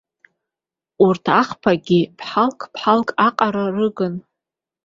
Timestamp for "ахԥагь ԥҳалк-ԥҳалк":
1.39-3.09